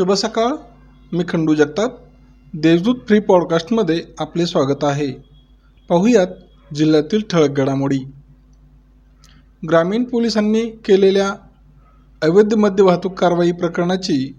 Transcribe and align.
शुभ 0.00 0.12
सकाळ. 0.12 0.52
मी 1.12 1.24
खंडू 1.28 1.54
जगताप. 1.54 1.94
देवदूत 2.54 2.94
फ्री 3.06 3.20
पॉडकास्टमध्ये 3.20 4.02
आपले 4.18 4.46
स्वागत 4.46 4.84
आहे. 4.84 5.12
पाहुयात 5.88 6.26
जिल्ह्यातील 6.74 7.20
ठळक 7.30 7.48
घडामोडी. 7.48 7.98
ग्रामीण 9.68 10.04
पोलिसांनी 10.04 10.70
केलेल्या 10.70 11.34
अवैध 12.22 12.54
मद्य 12.54 12.84
वाहतूक 12.84 13.18
कारवाई 13.18 13.52
प्रकरणाची 13.52 14.34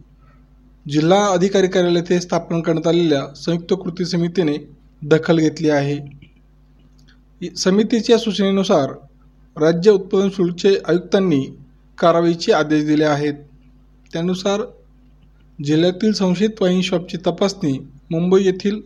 जिल्हा 0.89 1.25
अधिकारी 1.25 1.67
कार्यालय 1.67 1.99
येथे 1.99 2.21
स्थापन 2.21 2.61
करण्यात 2.61 2.87
आलेल्या 2.87 3.35
संयुक्त 3.35 3.73
कृती 3.83 4.05
समितीने 4.05 4.57
दखल 5.01 5.37
घेतली 5.37 5.69
आहे. 5.69 5.99
समितीच्या 7.55 8.17
सूचनेनुसार 8.17 8.93
राज्य 9.57 9.91
उत्पादन 9.91 10.29
शुल्कचे 10.29 10.77
आयुक्तांनी 10.87 11.45
कारवाईचे 11.97 12.51
आदेश 12.51 12.85
दिले 12.85 13.05
आहेत. 13.05 13.33
त्यानुसार 14.13 14.61
जिल्ह्यातील 15.63 16.13
संशयित 16.13 16.61
वाईन 16.61 16.81
शॉपची 16.81 17.17
तपासणी 17.17 17.71
मुंबई 18.11 18.43
येथील 18.43 18.79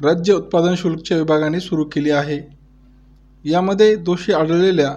राज्य 0.00 0.32
उत्पादन 0.32 0.74
शुल्कच्या 0.74 1.16
विभागाने 1.16 1.60
सुरू 1.60 1.84
केली 1.84 2.10
आहे. 2.10 2.38
यामध्ये 3.44 3.96
दोषी 3.96 4.32
आढळलेल्या 4.32 4.94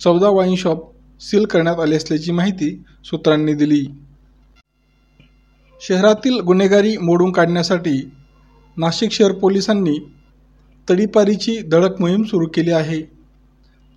चौदा 0.00 0.28
वाईन 0.28 0.54
शॉप 0.56 0.90
सील 1.20 1.44
करण्यात 1.44 1.80
आले 1.80 1.96
असल्याची 1.96 2.32
माहिती 2.32 2.82
सूत्रांनी 3.04 3.54
दिली. 3.54 3.84
शहरातील 5.80 6.40
गुन्हेगारी 6.40 6.96
मोडून 6.96 7.32
काढण्यासाठी 7.32 8.10
नाशिक 8.76 9.12
शहर 9.12 9.32
पोलिसांनी 9.32 9.98
तडीपारीची 10.90 11.58
धडक 11.62 12.00
मोहीम 12.00 12.22
सुरू 12.22 12.46
केली 12.46 12.70
आहे. 12.70 13.00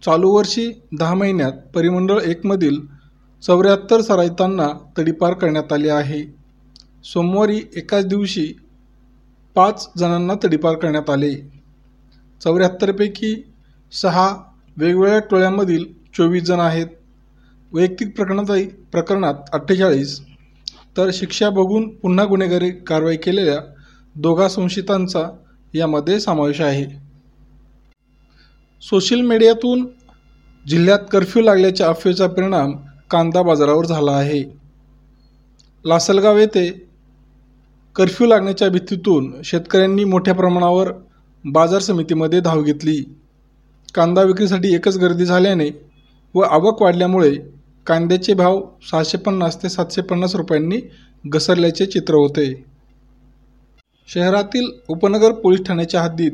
चालू 0.05 0.31
वर्षी 0.31 0.71
दहा 0.99 1.13
महिन्यात 1.13 1.53
परिमंडळ 1.75 2.19
एकमधील 2.21 2.79
चौऱ्याहत्तर 3.43 4.01
सराईतांना 4.01 4.67
तडीपार 4.97 5.33
करण्यात 5.33 5.73
आले 5.73 5.89
आहे. 5.89 6.36
सोमवारी 7.03 7.61
एकाच 7.75 8.05
दिवशी 8.05 8.53
पाच 9.55 9.89
जणांना 9.97 10.33
तडीपार 10.43 10.75
करण्यात 10.75 11.09
आले. 11.09 11.33
चौऱ्याहत्तरपैकी 12.41 13.43
सहा 13.91 14.35
वेगवेगळ्या 14.77 15.19
टोळ्यांमधील 15.19 15.85
चोवीस 16.17 16.43
जण 16.43 16.59
आहेत. 16.59 16.87
वैयक्तिक 17.73 18.15
प्रकरणातही 18.15 18.67
प्रकरणात 18.67 19.33
अठ्ठेचाळीस. 19.53 20.21
तर 20.97 21.09
शिक्षा 21.13 21.49
बघून 21.49 21.95
पुन्हा 21.95 22.25
गुन्हेगारी 22.25 22.71
कारवाई 22.71 23.17
केलेल्या 23.17 23.59
दोघा 24.15 24.47
संशयितांचा 24.47 25.29
यामध्ये 25.75 26.19
समावेश 26.19 26.61
आहे. 26.61 26.85
सोशल 28.81 29.21
मीडियातून 29.21 29.87
जिल्ह्यात 30.67 30.99
कर्फ्यू 31.11 31.43
लागल्याच्या 31.43 31.87
अफवेचा 31.87 32.27
परिणाम 32.27 32.71
कांदा 33.11 33.41
बाजारावर 33.41 33.85
झाला 33.85 34.11
आहे. 34.11 34.43
लासलगाव 35.85 36.37
येथे 36.37 36.86
कर्फ्यू 37.97 38.27
लागण्याच्या 38.27 38.67
भीतीतून 38.69 39.31
शेतकऱ्यांनी 39.43 40.03
मोठ्या 40.03 40.33
प्रमाणावर 40.33 40.91
बाजार 41.45 41.79
समितीमध्ये 41.81 42.39
धाव 42.39 42.61
घेतली. 42.61 42.97
कांदा 43.95 44.21
विक्रीसाठी 44.21 44.73
एकच 44.75 44.97
गर्दी 44.97 45.25
झाल्याने 45.25 45.69
व 46.35 46.41
आवक 46.41 46.81
वाढल्यामुळे 46.81 47.31
कांद्याचे 47.87 48.33
भाव 48.33 48.59
सहाशे 48.91 49.17
पन्नास 49.17 49.61
ते 49.63 49.69
सातशे 49.69 50.01
पन्नास 50.01 50.35
रुपयांनी 50.35 50.79
घसरल्याचे 51.23 51.85
चित्र 51.85 52.15
होते. 52.15 52.45
शहरातील 54.07 54.69
उपनगर 54.89 55.31
पोलीस 55.33 55.65
ठाण्याच्या 55.67 56.01
हद्दीत 56.01 56.31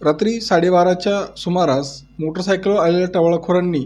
रात्री 0.00 0.40
साडेबाराच्या 0.40 1.22
सुमारास 1.36 2.00
मोटरसायकलवर 2.18 2.80
आलेल्या 2.80 3.08
टवाळखोरांनी 3.14 3.84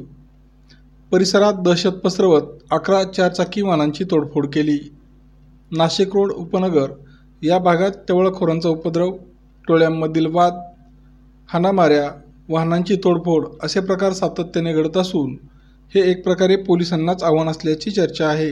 परिसरात 1.12 1.62
दहशत 1.64 2.00
पसरवत 2.04 2.50
अकरा 2.70 3.02
चारचाकी 3.04 3.62
वाहनांची 3.62 4.04
तोडफोड 4.04 4.46
केली. 4.46 4.78
नाशिक 5.72 6.14
रोड 6.14 6.32
उपनगर 6.32 6.90
या 7.42 7.58
भागात 7.58 7.90
टवळखोरांचा 8.08 8.68
उपद्रव 8.68 9.10
टोळ्यांमधील 9.68 10.26
वाद 10.26 10.54
हाणामाऱ्या 11.48 12.10
वाहनांची 12.48 12.96
तोडफोड 12.96 13.46
असे 13.62 13.80
प्रकार 13.80 14.12
सातत्याने 14.12 14.72
घडत 14.72 14.96
असून 14.96 15.36
हे 15.94 16.00
एक 16.10 16.22
प्रकारे 16.24 16.56
पोलिसांनाच 16.56 17.22
आव्हान 17.22 17.48
असल्याची 17.48 17.90
चर्चा 17.90 18.28
आहे. 18.28 18.50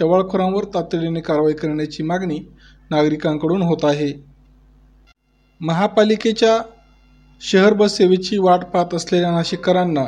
टवाळखोरांवर 0.00 0.64
तातडीने 0.64 1.20
कारवाई 1.20 1.52
करण्याची 1.52 2.02
मागणी 2.02 2.38
नागरिकांकडून 2.90 3.62
होत 3.62 3.84
आहे. 3.84 4.12
महापालिकेच्या 5.60 6.58
शहर 7.40 7.72
बस 7.72 7.96
सेवेची 7.96 8.38
वाट 8.38 8.64
पाहत 8.64 8.94
असलेल्या 8.94 9.30
नाशिककरांना 9.30 10.04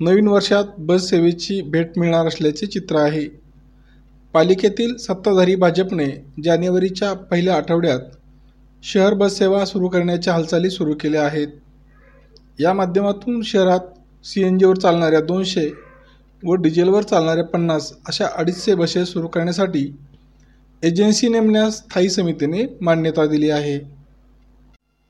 नवीन 0.00 0.28
वर्षात 0.28 0.64
बस 0.78 1.08
सेवेची 1.08 1.60
भेट 1.62 1.98
मिळणार 1.98 2.26
असल्याचे 2.26 2.66
चित्र 2.66 2.96
आहे. 2.96 3.26
पालिकेतील 4.38 4.96
सत्ताधारी 4.96 5.54
भाजपने 5.54 6.24
जानेवारीच्या 6.44 7.12
पहिल्या 7.12 7.56
आठवड्यात 7.56 8.00
शहर 8.82 9.14
बस 9.14 9.38
सेवा 9.38 9.64
सुरू 9.64 9.88
करण्याच्या 9.88 10.32
हालचाली 10.32 10.70
सुरू 10.70 10.94
केल्या 10.94 11.22
आहेत. 11.22 11.48
या 12.60 12.72
माध्यमातून 12.72 13.42
शहरात 13.42 13.80
सी 14.24 14.42
एन 14.42 14.58
जीवर 14.58 14.76
चालणाऱ्या 14.76 15.20
दोनशे 15.20 15.72
व 16.44 16.54
डिझेलवर 16.54 17.02
चालणाऱ्या 17.02 17.44
पन्नास 17.44 17.92
अशा 18.08 18.26
अडीचशे 18.36 18.74
बसेस 18.74 19.08
सुरू 19.08 19.28
करण्यासाठी 19.28 19.96
एजन्सी 20.82 21.28
नेमण्यास 21.28 21.76
स्थायी 21.76 22.10
समितीने 22.10 22.78
मान्यता 22.80 23.26
दिली 23.26 23.50
आहे. 23.50 23.90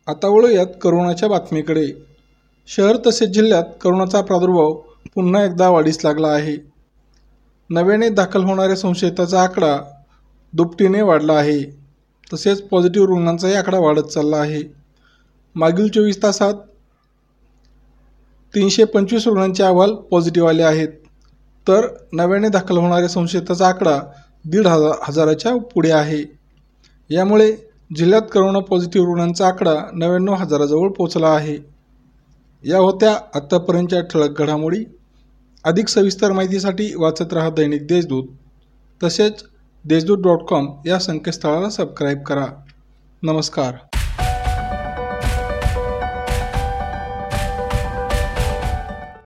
आता 0.07 0.29
वळूयात 0.29 0.67
करोनाच्या 0.83 1.29
बातमीकडे. 1.29 1.87
शहर 2.67 2.97
तसेच 3.07 3.29
जिल्ह्यात 3.29 3.65
करोनाचा 3.81 4.21
प्रादुर्भाव 4.21 4.75
पुन्हा 5.15 5.45
एकदा 5.45 5.69
वाढीस 5.69 6.05
लागला 6.05 6.29
आहे. 6.29 6.68
नव्याने 7.71 8.09
दाखल 8.09 8.45
होणाऱ्या 8.45 8.77
संशयिताचा 8.77 9.43
आकडा 9.43 9.79
दुपटीने 10.53 11.03
वाढला 11.03 11.33
आहे. 11.33 11.65
तसेच 12.33 12.63
पॉझिटिव्ह 12.63 13.09
रुग्णांचाही 13.09 13.55
आकडा 13.55 13.79
वाढत 13.79 14.03
चालला 14.03 14.37
आहे. 14.37 14.63
मागील 15.55 15.89
चोवीस 15.89 16.23
तासात 16.23 16.55
तीनशे 18.55 18.85
पंचवीस 18.85 19.27
रुग्णांचे 19.27 19.63
अहवाल 19.63 19.95
पॉझिटिव्ह 19.95 20.49
आले 20.49 20.63
आहेत. 20.63 20.89
तर 21.69 21.87
नव्याने 22.13 22.49
दाखल 22.49 22.77
होणाऱ्या 22.77 23.09
संशयिताचा 23.09 23.69
आकडा 23.69 24.01
दीड 24.45 24.67
हजार 24.67 24.93
हजाराच्या 25.03 25.57
पुढे 25.57 25.91
आहे. 25.91 26.25
यामुळे 27.11 27.57
जिल्ह्यात 27.97 28.23
करोना 28.33 28.59
पॉझिटिव्ह 28.59 29.07
रुग्णांचा 29.07 29.47
आकडा 29.47 29.75
नव्याण्णव 29.93 30.35
हजाराजवळ 30.35 30.89
पोचला 30.89 31.29
आहे. 31.29 31.59
या 32.65 32.79
होत्या 32.79 33.19
आत्तापर्यंतच्या 33.35 34.01
ठळक 34.01 34.43
घडामोडी. 34.43 34.85
अधिक 35.65 35.89
सविस्तर 35.89 36.33
माहितीसाठी 36.33 36.95
वाचत 36.97 37.33
रहा 37.33 37.51
दैनिक 37.51 37.87
देशदूत. 37.87 38.25
तसेच 39.05 39.45
देशदूत 39.85 40.19
डॉट 40.19 40.43
कॉम 40.49 40.67
या 40.87 40.99
संकेतस्थळाला 40.99 41.71
सबस्क्राईब 41.71 42.23
करा. 42.23 42.47
नमस्कार. 43.23 43.98